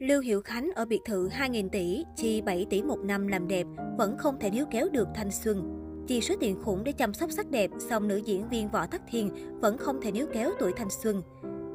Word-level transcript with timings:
Lưu 0.00 0.20
Hiểu 0.20 0.42
Khánh 0.42 0.70
ở 0.74 0.84
biệt 0.84 1.00
thự 1.04 1.28
2.000 1.28 1.68
tỷ, 1.68 2.04
chi 2.16 2.40
7 2.40 2.66
tỷ 2.70 2.82
một 2.82 2.98
năm 2.98 3.26
làm 3.26 3.48
đẹp, 3.48 3.66
vẫn 3.98 4.18
không 4.18 4.38
thể 4.40 4.50
níu 4.50 4.64
kéo 4.70 4.88
được 4.92 5.08
thanh 5.14 5.30
xuân. 5.30 5.76
Chi 6.06 6.20
số 6.20 6.34
tiền 6.40 6.62
khủng 6.62 6.84
để 6.84 6.92
chăm 6.92 7.14
sóc 7.14 7.30
sắc 7.30 7.50
đẹp, 7.50 7.70
song 7.90 8.08
nữ 8.08 8.16
diễn 8.16 8.48
viên 8.48 8.68
Võ 8.68 8.86
Tắc 8.86 9.02
Thiên 9.10 9.30
vẫn 9.60 9.78
không 9.78 10.00
thể 10.02 10.12
níu 10.12 10.26
kéo 10.32 10.50
tuổi 10.58 10.72
thanh 10.76 10.90
xuân. 11.02 11.22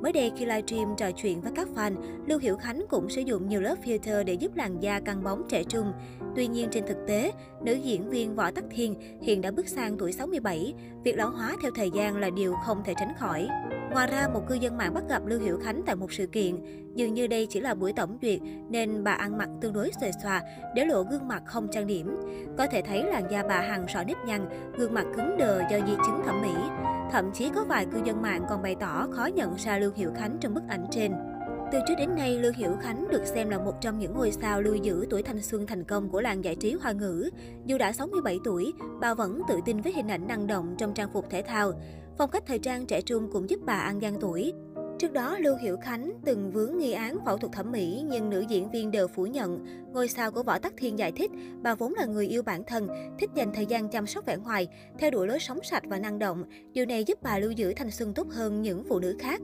Mới 0.02 0.12
đây 0.12 0.32
khi 0.38 0.46
livestream 0.46 0.96
trò 0.98 1.12
chuyện 1.12 1.42
với 1.42 1.52
các 1.56 1.68
fan, 1.76 1.96
Lưu 2.28 2.40
Hiểu 2.40 2.58
Khánh 2.58 2.86
cũng 2.90 3.10
sử 3.10 3.22
dụng 3.22 3.50
nhiều 3.50 3.62
lớp 3.62 3.76
filter 3.84 4.24
để 4.24 4.34
giúp 4.34 4.56
làn 4.56 4.80
da 4.80 5.00
căng 5.00 5.24
bóng 5.24 5.44
trẻ 5.50 5.64
trung. 5.64 5.92
Tuy 6.36 6.48
nhiên 6.48 6.70
trên 6.72 6.88
thực 6.88 6.98
tế, 7.08 7.32
nữ 7.64 7.74
diễn 7.74 8.10
viên 8.10 8.36
Võ 8.36 8.52
Tắc 8.52 8.64
Thiên 8.72 8.96
hiện 9.22 9.42
đã 9.42 9.52
bước 9.52 9.68
sang 9.68 9.98
tuổi 9.98 10.12
67, 10.12 10.74
việc 11.04 11.16
lão 11.16 11.30
hóa 11.30 11.56
theo 11.62 11.72
thời 11.76 11.92
gian 11.92 12.18
là 12.18 12.30
điều 12.30 12.54
không 12.66 12.82
thể 12.86 12.94
tránh 13.00 13.14
khỏi. 13.20 13.48
Ngoài 13.92 14.08
ra, 14.08 14.28
một 14.34 14.48
cư 14.48 14.56
dân 14.56 14.78
mạng 14.78 14.94
bắt 14.94 15.04
gặp 15.10 15.26
Lưu 15.26 15.40
Hiểu 15.40 15.60
Khánh 15.64 15.82
tại 15.86 15.96
một 15.96 16.14
sự 16.14 16.28
kiện. 16.28 16.56
Dường 16.96 17.14
như 17.14 17.28
đây 17.28 17.48
chỉ 17.50 17.60
là 17.60 17.74
buổi 17.74 17.94
tổng 17.94 18.18
duyệt 18.22 18.40
nên 18.70 19.04
bà 19.04 19.12
ăn 19.12 19.38
mặc 19.38 19.50
tương 19.62 19.74
đối 19.74 19.92
xòe 20.02 20.12
xòa, 20.24 20.42
để 20.76 20.86
lộ 20.86 21.04
gương 21.04 21.28
mặt 21.28 21.44
không 21.46 21.68
trang 21.72 21.88
điểm. 21.88 22.18
Có 22.58 22.68
thể 22.68 22.82
thấy 22.82 23.04
làn 23.04 23.32
da 23.32 23.44
bà 23.50 23.62
hằn 23.62 23.86
rõ 23.86 24.04
nếp 24.04 24.18
nhăn, 24.26 24.46
gương 24.78 24.94
mặt 24.94 25.06
cứng 25.16 25.38
đờ 25.38 25.60
do 25.72 25.78
di 25.88 25.94
chứng 25.96 26.22
thẩm 26.26 26.42
mỹ. 26.42 26.54
Thậm 27.12 27.32
chí 27.34 27.50
có 27.56 27.64
vài 27.64 27.86
cư 27.86 28.00
dân 28.06 28.22
mạng 28.22 28.46
còn 28.50 28.62
bày 28.62 28.76
tỏ 28.80 29.08
khó 29.12 29.26
nhận 29.26 29.56
ra 29.56 29.78
Lưu 29.78 29.92
Hiểu 29.96 30.12
Khánh 30.16 30.38
trong 30.42 30.54
bức 30.54 30.64
ảnh 30.68 30.86
trên. 30.92 31.12
Từ 31.72 31.80
trước 31.88 31.94
đến 31.98 32.16
nay, 32.16 32.40
Lưu 32.40 32.52
Hiểu 32.56 32.72
Khánh 32.82 33.08
được 33.12 33.26
xem 33.26 33.50
là 33.50 33.58
một 33.58 33.82
trong 33.82 34.00
những 34.00 34.14
ngôi 34.14 34.32
sao 34.32 34.62
lưu 34.62 34.76
giữ 34.76 35.06
tuổi 35.10 35.24
thanh 35.24 35.42
xuân 35.42 35.68
thành 35.68 35.84
công 35.84 36.10
của 36.10 36.22
làng 36.22 36.44
giải 36.44 36.56
trí 36.56 36.74
hoa 36.74 36.92
ngữ. 36.92 37.30
Dù 37.66 37.78
đã 37.78 37.92
67 37.92 38.40
tuổi, 38.44 38.74
bà 39.02 39.14
vẫn 39.14 39.42
tự 39.48 39.60
tin 39.66 39.82
với 39.82 39.94
hình 39.94 40.08
ảnh 40.08 40.28
năng 40.28 40.48
động 40.48 40.76
trong 40.78 40.94
trang 40.94 41.10
phục 41.14 41.30
thể 41.30 41.42
thao. 41.42 41.72
Phong 42.18 42.30
cách 42.30 42.44
thời 42.48 42.60
trang 42.60 42.86
trẻ 42.86 43.02
trung 43.02 43.30
cũng 43.32 43.50
giúp 43.50 43.60
bà 43.66 43.74
ăn 43.74 44.02
gian 44.02 44.20
tuổi. 44.22 44.54
Trước 45.00 45.14
đó, 45.14 45.38
Lưu 45.40 45.56
Hiểu 45.56 45.78
Khánh 45.78 46.12
từng 46.26 46.52
vướng 46.52 46.78
nghi 46.78 46.92
án 46.92 47.18
phẫu 47.26 47.38
thuật 47.38 47.54
thẩm 47.54 47.72
mỹ 47.72 48.04
nhưng 48.10 48.30
nữ 48.30 48.46
diễn 48.50 48.72
viên 48.72 48.92
đều 48.92 49.08
phủ 49.08 49.26
nhận. 49.26 49.66
Ngôi 49.94 50.08
sao 50.08 50.32
của 50.32 50.44
Võ 50.44 50.60
Tắc 50.60 50.74
Thiên 50.78 51.00
giải 51.00 51.12
thích, 51.12 51.32
bà 51.62 51.76
vốn 51.76 51.94
là 51.94 52.06
người 52.06 52.28
yêu 52.28 52.44
bản 52.44 52.64
thân, 52.68 52.88
thích 53.20 53.30
dành 53.36 53.52
thời 53.54 53.66
gian 53.66 53.90
chăm 53.90 54.08
sóc 54.08 54.26
vẻ 54.26 54.38
ngoài, 54.38 54.68
theo 55.00 55.12
đuổi 55.12 55.28
lối 55.28 55.40
sống 55.40 55.60
sạch 55.64 55.84
và 55.88 56.00
năng 56.00 56.20
động. 56.20 56.44
Điều 56.74 56.86
này 56.86 57.04
giúp 57.04 57.20
bà 57.24 57.40
lưu 57.40 57.52
giữ 57.52 57.74
thanh 57.76 57.92
xuân 57.92 58.14
tốt 58.14 58.28
hơn 58.32 58.62
những 58.62 58.84
phụ 58.90 59.00
nữ 59.00 59.16
khác. 59.20 59.42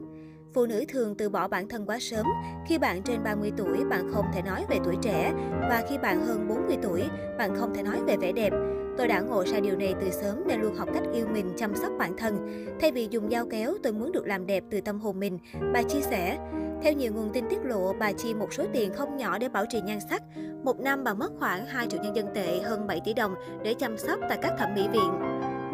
Phụ 0.54 0.66
nữ 0.66 0.84
thường 0.88 1.14
từ 1.14 1.28
bỏ 1.28 1.48
bản 1.48 1.68
thân 1.68 1.86
quá 1.86 1.98
sớm. 2.00 2.26
Khi 2.66 2.78
bạn 2.78 3.02
trên 3.02 3.22
30 3.24 3.52
tuổi, 3.56 3.84
bạn 3.90 4.10
không 4.14 4.26
thể 4.34 4.42
nói 4.42 4.64
về 4.68 4.78
tuổi 4.84 4.96
trẻ. 5.02 5.32
Và 5.60 5.82
khi 5.88 5.98
bạn 5.98 6.26
hơn 6.26 6.48
40 6.48 6.76
tuổi, 6.82 7.02
bạn 7.38 7.54
không 7.56 7.74
thể 7.74 7.82
nói 7.82 8.00
về 8.06 8.16
vẻ 8.16 8.32
đẹp. 8.32 8.52
Tôi 8.98 9.08
đã 9.08 9.20
ngộ 9.20 9.44
ra 9.44 9.60
điều 9.60 9.76
này 9.76 9.94
từ 10.00 10.10
sớm 10.10 10.42
nên 10.46 10.60
luôn 10.60 10.74
học 10.74 10.88
cách 10.94 11.02
yêu 11.14 11.26
mình, 11.32 11.52
chăm 11.56 11.74
sóc 11.74 11.92
bản 11.98 12.16
thân. 12.16 12.66
Thay 12.80 12.92
vì 12.92 13.08
dùng 13.10 13.30
dao 13.30 13.46
kéo, 13.50 13.74
tôi 13.82 13.92
muốn 13.92 14.12
được 14.12 14.26
làm 14.26 14.46
đẹp 14.46 14.64
từ 14.70 14.80
tâm 14.80 15.00
hồn 15.00 15.20
mình. 15.20 15.38
Bà 15.74 15.82
chia 15.82 16.00
sẻ. 16.00 16.38
Theo 16.82 16.92
nhiều 16.92 17.12
nguồn 17.12 17.32
tin 17.32 17.44
tiết 17.50 17.64
lộ, 17.64 17.92
bà 17.92 18.12
chi 18.12 18.34
một 18.34 18.52
số 18.52 18.64
tiền 18.72 18.92
không 18.92 19.16
nhỏ 19.16 19.38
để 19.38 19.48
bảo 19.48 19.64
trì 19.68 19.80
nhan 19.80 19.98
sắc. 20.10 20.22
Một 20.64 20.80
năm 20.80 21.04
bà 21.04 21.14
mất 21.14 21.32
khoảng 21.38 21.66
2 21.66 21.86
triệu 21.86 22.02
nhân 22.02 22.16
dân 22.16 22.26
tệ, 22.34 22.60
hơn 22.60 22.86
7 22.86 23.00
tỷ 23.04 23.14
đồng 23.14 23.34
để 23.64 23.74
chăm 23.74 23.98
sóc 23.98 24.18
tại 24.28 24.38
các 24.42 24.52
thẩm 24.58 24.74
mỹ 24.74 24.88
viện. 24.92 25.12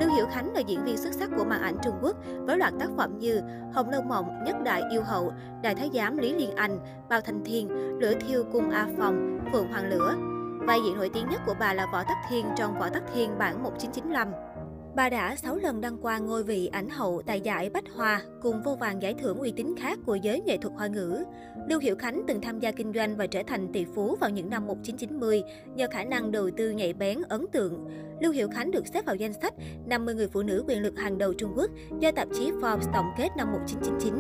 Lưu 0.00 0.10
Hiểu 0.14 0.26
Khánh 0.26 0.52
là 0.52 0.60
diễn 0.60 0.84
viên 0.84 0.96
xuất 0.96 1.14
sắc 1.14 1.30
của 1.36 1.44
màn 1.44 1.62
ảnh 1.62 1.76
Trung 1.82 1.94
Quốc 2.02 2.16
với 2.40 2.58
loạt 2.58 2.72
tác 2.78 2.88
phẩm 2.96 3.18
như 3.18 3.40
Hồng 3.72 3.90
Lâu 3.90 4.02
Mộng, 4.02 4.44
Nhất 4.44 4.56
Đại 4.64 4.82
Yêu 4.90 5.02
Hậu, 5.02 5.32
Đại 5.62 5.74
Thái 5.74 5.90
Giám 5.94 6.18
Lý 6.18 6.32
Liên 6.32 6.56
Anh, 6.56 6.78
Bao 7.08 7.20
Thanh 7.20 7.44
Thiên, 7.44 7.68
Lửa 7.98 8.12
Thiêu 8.20 8.44
Cung 8.52 8.70
A 8.70 8.86
Phòng, 8.98 9.38
Phượng 9.52 9.72
Hoàng 9.72 9.88
Lửa. 9.88 10.14
Vai 10.66 10.80
diễn 10.84 10.96
nổi 10.96 11.10
tiếng 11.14 11.28
nhất 11.28 11.40
của 11.46 11.54
bà 11.60 11.74
là 11.74 11.86
Võ 11.92 12.02
Tắc 12.02 12.16
Thiên 12.28 12.46
trong 12.56 12.78
Võ 12.78 12.88
Tắc 12.88 13.02
Thiên 13.14 13.38
bản 13.38 13.62
1995. 13.62 14.28
Bà 14.98 15.08
đã 15.08 15.36
6 15.36 15.56
lần 15.56 15.80
đăng 15.80 15.98
qua 16.02 16.18
ngôi 16.18 16.44
vị 16.44 16.66
ảnh 16.72 16.88
hậu 16.88 17.22
tại 17.26 17.40
giải 17.40 17.70
Bách 17.70 17.84
Hoa 17.96 18.22
cùng 18.42 18.62
vô 18.62 18.76
vàng 18.80 19.02
giải 19.02 19.14
thưởng 19.14 19.38
uy 19.38 19.52
tín 19.56 19.74
khác 19.78 19.98
của 20.06 20.14
giới 20.14 20.40
nghệ 20.40 20.56
thuật 20.56 20.74
hoa 20.76 20.86
ngữ. 20.86 21.24
Lưu 21.68 21.80
Hiểu 21.80 21.96
Khánh 21.96 22.22
từng 22.28 22.40
tham 22.40 22.60
gia 22.60 22.72
kinh 22.72 22.92
doanh 22.92 23.16
và 23.16 23.26
trở 23.26 23.42
thành 23.46 23.72
tỷ 23.72 23.84
phú 23.94 24.16
vào 24.20 24.30
những 24.30 24.50
năm 24.50 24.66
1990 24.66 25.42
nhờ 25.74 25.86
khả 25.90 26.04
năng 26.04 26.30
đầu 26.30 26.50
tư 26.56 26.70
nhạy 26.70 26.92
bén, 26.92 27.18
ấn 27.28 27.46
tượng. 27.52 27.84
Lưu 28.20 28.32
Hiểu 28.32 28.48
Khánh 28.48 28.70
được 28.70 28.86
xếp 28.86 29.06
vào 29.06 29.16
danh 29.16 29.32
sách 29.32 29.54
50 29.86 30.14
người 30.14 30.28
phụ 30.28 30.42
nữ 30.42 30.64
quyền 30.68 30.82
lực 30.82 30.98
hàng 30.98 31.18
đầu 31.18 31.34
Trung 31.34 31.52
Quốc 31.56 31.70
do 32.00 32.10
tạp 32.10 32.28
chí 32.34 32.50
Forbes 32.50 32.92
tổng 32.92 33.10
kết 33.18 33.28
năm 33.36 33.52
1999. 33.52 34.14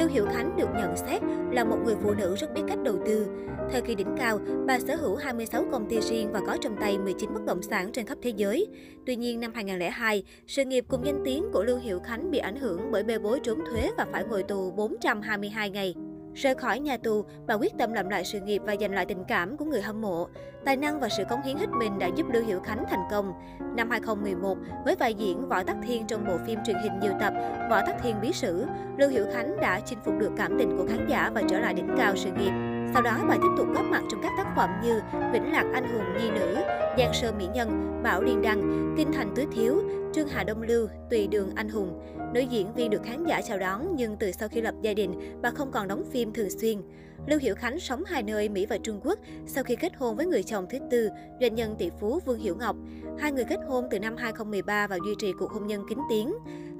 Lưu 0.00 0.08
Hiểu 0.08 0.26
Khánh 0.26 0.56
được 0.56 0.68
nhận 0.74 0.96
xét 0.96 1.22
là 1.52 1.64
một 1.64 1.76
người 1.84 1.94
phụ 2.02 2.14
nữ 2.14 2.36
rất 2.36 2.54
biết 2.54 2.62
cách 2.68 2.78
đầu 2.84 2.96
tư. 3.06 3.26
Thời 3.70 3.82
kỳ 3.82 3.94
đỉnh 3.94 4.14
cao, 4.18 4.38
bà 4.66 4.78
sở 4.78 4.96
hữu 4.96 5.16
26 5.16 5.64
công 5.72 5.88
ty 5.88 6.00
riêng 6.00 6.32
và 6.32 6.40
có 6.46 6.56
trong 6.60 6.76
tay 6.80 6.98
19 6.98 7.34
bất 7.34 7.44
động 7.46 7.62
sản 7.62 7.92
trên 7.92 8.06
khắp 8.06 8.18
thế 8.22 8.30
giới. 8.36 8.66
Tuy 9.06 9.16
nhiên, 9.16 9.40
năm 9.40 9.52
2002, 9.54 10.24
sự 10.46 10.64
nghiệp 10.64 10.84
cùng 10.88 11.06
danh 11.06 11.22
tiếng 11.24 11.44
của 11.52 11.64
Lưu 11.64 11.78
Hiểu 11.78 12.00
Khánh 12.00 12.30
bị 12.30 12.38
ảnh 12.38 12.56
hưởng 12.56 12.90
bởi 12.90 13.02
bê 13.02 13.18
bối 13.18 13.40
trốn 13.42 13.58
thuế 13.70 13.90
và 13.98 14.06
phải 14.12 14.24
ngồi 14.24 14.42
tù 14.42 14.70
422 14.70 15.70
ngày. 15.70 15.94
Rời 16.42 16.54
khỏi 16.54 16.80
nhà 16.80 16.96
tù, 16.96 17.24
bà 17.46 17.54
quyết 17.54 17.72
tâm 17.78 17.92
làm 17.92 18.08
lại 18.08 18.24
sự 18.24 18.40
nghiệp 18.40 18.62
và 18.64 18.76
giành 18.80 18.94
lại 18.94 19.06
tình 19.06 19.24
cảm 19.28 19.56
của 19.56 19.64
người 19.64 19.82
hâm 19.82 20.00
mộ. 20.00 20.28
Tài 20.64 20.76
năng 20.76 21.00
và 21.00 21.08
sự 21.08 21.24
cống 21.24 21.42
hiến 21.42 21.56
hết 21.56 21.66
mình 21.78 21.98
đã 21.98 22.06
giúp 22.16 22.26
Lưu 22.32 22.44
Hiểu 22.44 22.60
Khánh 22.60 22.84
thành 22.90 23.04
công. 23.10 23.32
Năm 23.76 23.90
2011, 23.90 24.58
với 24.84 24.96
vai 24.96 25.14
diễn 25.14 25.48
Võ 25.48 25.62
Tắc 25.62 25.76
Thiên 25.86 26.06
trong 26.06 26.24
bộ 26.26 26.36
phim 26.46 26.58
truyền 26.66 26.76
hình 26.82 26.92
nhiều 27.00 27.12
tập 27.20 27.34
Võ 27.70 27.80
Tắc 27.86 28.02
Thiên 28.02 28.20
Bí 28.20 28.32
Sử, 28.32 28.66
Lưu 28.98 29.10
Hiểu 29.10 29.26
Khánh 29.32 29.60
đã 29.60 29.80
chinh 29.80 29.98
phục 30.04 30.14
được 30.18 30.30
cảm 30.36 30.58
tình 30.58 30.76
của 30.78 30.86
khán 30.88 31.06
giả 31.08 31.30
và 31.34 31.42
trở 31.48 31.60
lại 31.60 31.74
đỉnh 31.74 31.94
cao 31.96 32.16
sự 32.16 32.30
nghiệp. 32.30 32.69
Sau 32.92 33.02
đó, 33.02 33.24
bà 33.28 33.34
tiếp 33.34 33.48
tục 33.56 33.66
góp 33.74 33.84
mặt 33.84 34.02
trong 34.10 34.22
các 34.22 34.32
tác 34.36 34.52
phẩm 34.56 34.70
như 34.82 35.00
Vĩnh 35.32 35.52
Lạc 35.52 35.64
Anh 35.72 35.92
Hùng 35.92 36.04
Nhi 36.18 36.30
Nữ, 36.30 36.54
Giang 36.98 37.14
Sơ 37.14 37.32
Mỹ 37.32 37.46
Nhân, 37.54 38.00
Bảo 38.02 38.22
Liên 38.22 38.42
Đăng, 38.42 38.94
Kinh 38.96 39.12
Thành 39.12 39.32
Tứ 39.34 39.44
Thiếu, 39.52 39.82
Trương 40.14 40.28
Hà 40.28 40.44
Đông 40.44 40.62
Lưu, 40.62 40.88
Tùy 41.10 41.26
Đường 41.26 41.50
Anh 41.54 41.68
Hùng. 41.68 42.00
Nữ 42.34 42.40
diễn 42.40 42.74
viên 42.74 42.90
được 42.90 43.02
khán 43.02 43.24
giả 43.24 43.42
chào 43.42 43.58
đón 43.58 43.96
nhưng 43.96 44.16
từ 44.16 44.32
sau 44.32 44.48
khi 44.48 44.60
lập 44.60 44.74
gia 44.82 44.94
đình, 44.94 45.40
bà 45.42 45.50
không 45.50 45.70
còn 45.70 45.88
đóng 45.88 46.04
phim 46.12 46.32
thường 46.32 46.50
xuyên. 46.50 46.82
Lưu 47.26 47.38
Hiểu 47.38 47.54
Khánh 47.54 47.80
sống 47.80 48.04
hai 48.06 48.22
nơi 48.22 48.48
Mỹ 48.48 48.66
và 48.66 48.78
Trung 48.82 49.00
Quốc 49.04 49.18
sau 49.46 49.64
khi 49.64 49.76
kết 49.76 49.92
hôn 49.96 50.16
với 50.16 50.26
người 50.26 50.42
chồng 50.42 50.66
thứ 50.70 50.78
tư, 50.90 51.08
doanh 51.40 51.54
nhân 51.54 51.76
tỷ 51.78 51.90
phú 52.00 52.20
Vương 52.26 52.38
Hiểu 52.38 52.56
Ngọc. 52.56 52.76
Hai 53.18 53.32
người 53.32 53.44
kết 53.44 53.58
hôn 53.68 53.84
từ 53.90 53.98
năm 53.98 54.16
2013 54.16 54.86
và 54.86 54.96
duy 55.04 55.14
trì 55.18 55.32
cuộc 55.38 55.50
hôn 55.50 55.66
nhân 55.66 55.84
kín 55.88 55.98
tiếng. 56.10 56.34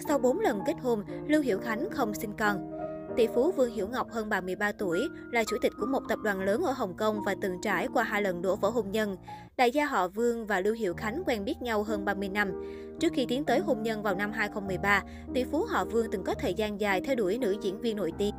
Sau 0.09 0.19
4 0.19 0.41
lần 0.41 0.61
kết 0.67 0.75
hôn, 0.83 1.05
Lưu 1.27 1.43
Hiểu 1.43 1.59
Khánh 1.59 1.91
không 1.91 2.15
sinh 2.15 2.33
con. 2.39 2.80
Tỷ 3.17 3.27
phú 3.27 3.53
Vương 3.53 3.75
Hiểu 3.75 3.89
Ngọc 3.89 4.11
hơn 4.11 4.29
33 4.29 4.73
tuổi, 4.73 5.09
là 5.33 5.45
chủ 5.45 5.57
tịch 5.63 5.73
của 5.81 5.87
một 5.87 6.03
tập 6.09 6.19
đoàn 6.25 6.41
lớn 6.41 6.63
ở 6.63 6.73
Hồng 6.73 6.95
Kông 6.97 7.23
và 7.27 7.35
từng 7.43 7.61
trải 7.63 7.89
qua 7.95 8.05
hai 8.05 8.23
lần 8.23 8.43
đổ 8.43 8.57
vỡ 8.57 8.69
hôn 8.69 8.91
nhân. 8.93 9.17
Đại 9.57 9.71
gia 9.71 9.85
họ 9.85 10.09
Vương 10.09 10.47
và 10.47 10.61
Lưu 10.61 10.75
hiệu 10.75 10.95
Khánh 10.95 11.23
quen 11.27 11.45
biết 11.45 11.63
nhau 11.63 11.83
hơn 11.83 12.05
30 12.05 12.29
năm. 12.29 12.53
Trước 13.01 13.13
khi 13.15 13.27
tiến 13.29 13.45
tới 13.45 13.59
hôn 13.59 13.83
nhân 13.83 14.03
vào 14.03 14.15
năm 14.15 14.33
2013, 14.33 15.03
tỷ 15.35 15.45
phú 15.45 15.65
họ 15.69 15.85
Vương 15.85 16.11
từng 16.11 16.25
có 16.25 16.35
thời 16.35 16.55
gian 16.55 16.81
dài 16.81 17.01
theo 17.01 17.17
đuổi 17.17 17.39
nữ 17.39 17.57
diễn 17.63 17.81
viên 17.81 17.97
nổi 17.97 18.13
tiếng. 18.19 18.35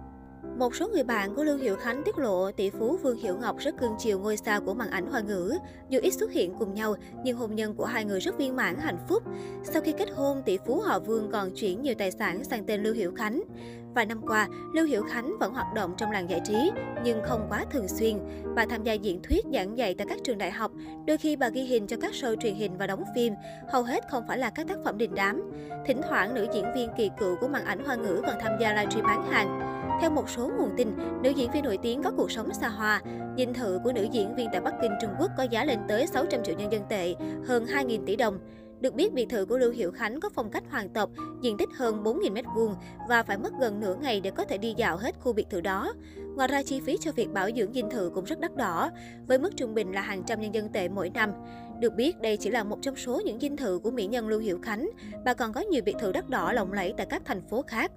Một 0.57 0.75
số 0.75 0.87
người 0.87 1.03
bạn 1.03 1.35
của 1.35 1.43
Lưu 1.43 1.57
Hiểu 1.57 1.75
Khánh 1.75 2.03
tiết 2.03 2.17
lộ 2.17 2.51
tỷ 2.51 2.69
phú 2.69 2.97
Vương 2.97 3.17
Hiểu 3.17 3.37
Ngọc 3.37 3.57
rất 3.57 3.77
cưng 3.77 3.95
chiều 3.99 4.19
ngôi 4.19 4.37
sao 4.37 4.61
của 4.61 4.73
màn 4.73 4.89
ảnh 4.89 5.11
hoa 5.11 5.21
ngữ. 5.21 5.57
Dù 5.89 5.99
ít 6.03 6.11
xuất 6.11 6.31
hiện 6.31 6.53
cùng 6.59 6.73
nhau, 6.73 6.95
nhưng 7.23 7.37
hôn 7.37 7.55
nhân 7.55 7.75
của 7.75 7.85
hai 7.85 8.05
người 8.05 8.19
rất 8.19 8.37
viên 8.37 8.55
mãn 8.55 8.75
hạnh 8.79 8.97
phúc. 9.07 9.23
Sau 9.63 9.81
khi 9.81 9.93
kết 9.97 10.09
hôn, 10.15 10.41
tỷ 10.45 10.57
phú 10.65 10.79
họ 10.79 10.99
Vương 10.99 11.29
còn 11.31 11.51
chuyển 11.55 11.81
nhiều 11.81 11.95
tài 11.97 12.11
sản 12.11 12.43
sang 12.43 12.65
tên 12.65 12.83
Lưu 12.83 12.93
Hiểu 12.93 13.11
Khánh. 13.15 13.41
Vài 13.95 14.05
năm 14.05 14.21
qua, 14.27 14.47
Lưu 14.73 14.85
Hiểu 14.85 15.03
Khánh 15.03 15.35
vẫn 15.39 15.53
hoạt 15.53 15.73
động 15.73 15.93
trong 15.97 16.11
làng 16.11 16.29
giải 16.29 16.41
trí, 16.45 16.71
nhưng 17.03 17.21
không 17.23 17.45
quá 17.49 17.65
thường 17.71 17.87
xuyên. 17.87 18.17
Bà 18.55 18.65
tham 18.65 18.83
gia 18.83 18.93
diễn 18.93 19.21
thuyết 19.21 19.45
giảng 19.53 19.77
dạy 19.77 19.93
tại 19.93 20.07
các 20.09 20.19
trường 20.23 20.37
đại 20.37 20.51
học, 20.51 20.71
đôi 21.07 21.17
khi 21.17 21.35
bà 21.35 21.49
ghi 21.49 21.61
hình 21.61 21.87
cho 21.87 21.97
các 22.01 22.11
show 22.11 22.35
truyền 22.35 22.55
hình 22.55 22.77
và 22.77 22.87
đóng 22.87 23.03
phim, 23.15 23.33
hầu 23.69 23.83
hết 23.83 24.03
không 24.09 24.23
phải 24.27 24.37
là 24.37 24.49
các 24.49 24.67
tác 24.67 24.77
phẩm 24.83 24.97
đình 24.97 25.15
đám. 25.15 25.51
Thỉnh 25.85 26.01
thoảng, 26.09 26.33
nữ 26.33 26.47
diễn 26.53 26.65
viên 26.75 26.89
kỳ 26.97 27.09
cựu 27.19 27.35
của 27.35 27.47
màn 27.47 27.65
ảnh 27.65 27.85
hoa 27.85 27.95
ngữ 27.95 28.21
còn 28.25 28.35
tham 28.41 28.51
gia 28.59 28.73
livestream 28.73 29.05
bán 29.05 29.31
hàng. 29.31 29.70
Theo 30.01 30.11
một 30.11 30.29
số 30.29 30.51
nguồn 30.57 30.69
tin, 30.77 30.87
nữ 31.23 31.29
diễn 31.29 31.51
viên 31.51 31.63
nổi 31.63 31.77
tiếng 31.81 32.03
có 32.03 32.11
cuộc 32.17 32.31
sống 32.31 32.53
xa 32.53 32.67
hoa. 32.67 33.01
Dinh 33.37 33.53
thự 33.53 33.79
của 33.83 33.91
nữ 33.91 34.07
diễn 34.11 34.35
viên 34.35 34.47
tại 34.51 34.61
Bắc 34.61 34.73
Kinh, 34.81 34.91
Trung 35.01 35.11
Quốc 35.19 35.31
có 35.37 35.43
giá 35.43 35.65
lên 35.65 35.79
tới 35.87 36.07
600 36.07 36.43
triệu 36.43 36.55
nhân 36.55 36.71
dân 36.71 36.81
tệ, 36.89 37.15
hơn 37.45 37.65
2.000 37.65 38.05
tỷ 38.05 38.15
đồng. 38.15 38.39
Được 38.79 38.93
biết, 38.93 39.13
biệt 39.13 39.29
thự 39.29 39.45
của 39.45 39.57
Lưu 39.57 39.71
Hiểu 39.71 39.91
Khánh 39.91 40.19
có 40.19 40.29
phong 40.35 40.49
cách 40.49 40.63
hoàng 40.69 40.89
tộc, 40.89 41.09
diện 41.41 41.57
tích 41.57 41.69
hơn 41.77 42.03
4.000 42.03 42.33
m2 42.33 42.75
và 43.09 43.23
phải 43.23 43.37
mất 43.37 43.53
gần 43.59 43.79
nửa 43.79 43.95
ngày 43.95 44.21
để 44.21 44.31
có 44.31 44.45
thể 44.45 44.57
đi 44.57 44.73
dạo 44.77 44.97
hết 44.97 45.15
khu 45.19 45.33
biệt 45.33 45.49
thự 45.49 45.61
đó. 45.61 45.93
Ngoài 46.35 46.47
ra, 46.47 46.63
chi 46.63 46.81
phí 46.85 46.97
cho 46.97 47.11
việc 47.11 47.31
bảo 47.33 47.49
dưỡng 47.55 47.73
dinh 47.73 47.89
thự 47.89 48.11
cũng 48.15 48.25
rất 48.25 48.39
đắt 48.39 48.55
đỏ, 48.55 48.89
với 49.27 49.39
mức 49.39 49.57
trung 49.57 49.73
bình 49.73 49.91
là 49.91 50.01
hàng 50.01 50.23
trăm 50.23 50.41
nhân 50.41 50.53
dân 50.53 50.69
tệ 50.69 50.89
mỗi 50.89 51.09
năm. 51.09 51.31
Được 51.79 51.93
biết, 51.93 52.21
đây 52.21 52.37
chỉ 52.37 52.49
là 52.49 52.63
một 52.63 52.77
trong 52.81 52.95
số 52.95 53.21
những 53.25 53.39
dinh 53.39 53.57
thự 53.57 53.79
của 53.79 53.91
mỹ 53.91 54.07
nhân 54.07 54.27
Lưu 54.27 54.39
Hiểu 54.39 54.59
Khánh. 54.61 54.89
Bà 55.25 55.33
còn 55.33 55.53
có 55.53 55.61
nhiều 55.61 55.81
biệt 55.85 55.95
thự 55.99 56.11
đắt 56.11 56.29
đỏ 56.29 56.51
lộng 56.53 56.73
lẫy 56.73 56.93
tại 56.97 57.05
các 57.09 57.21
thành 57.25 57.41
phố 57.41 57.61
khác. 57.67 57.91